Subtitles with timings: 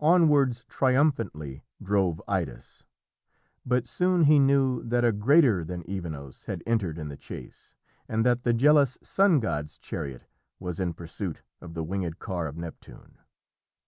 [0.00, 2.82] Onwards, triumphantly, drove Idas,
[3.64, 7.76] but soon he knew that a greater than Evenos had entered in the chase,
[8.08, 10.24] and that the jealous sun god's chariot
[10.58, 13.18] was in pursuit of the winged car of Neptune.